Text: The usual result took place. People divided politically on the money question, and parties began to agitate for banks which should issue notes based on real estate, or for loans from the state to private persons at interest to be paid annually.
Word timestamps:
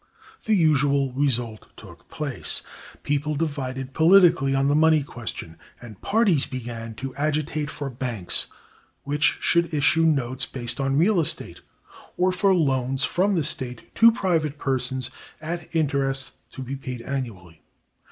The 0.45 0.55
usual 0.55 1.11
result 1.13 1.67
took 1.77 2.09
place. 2.09 2.63
People 3.03 3.35
divided 3.35 3.93
politically 3.93 4.55
on 4.55 4.67
the 4.67 4.73
money 4.73 5.03
question, 5.03 5.59
and 5.79 6.01
parties 6.01 6.47
began 6.47 6.95
to 6.95 7.13
agitate 7.17 7.69
for 7.69 7.87
banks 7.91 8.47
which 9.03 9.37
should 9.41 9.71
issue 9.71 10.01
notes 10.03 10.47
based 10.47 10.79
on 10.79 10.97
real 10.97 11.19
estate, 11.19 11.61
or 12.17 12.31
for 12.31 12.51
loans 12.55 13.03
from 13.03 13.35
the 13.35 13.43
state 13.43 13.93
to 13.93 14.11
private 14.11 14.57
persons 14.57 15.11
at 15.39 15.69
interest 15.75 16.31
to 16.53 16.63
be 16.63 16.75
paid 16.75 17.03
annually. 17.03 17.61